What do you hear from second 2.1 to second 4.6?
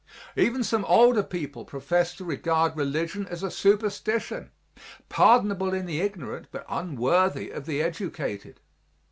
to regard religion as a superstition,